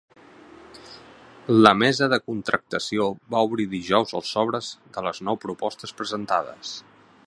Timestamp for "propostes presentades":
5.49-6.79